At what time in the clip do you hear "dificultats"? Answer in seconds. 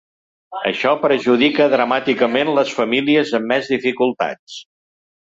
3.77-4.61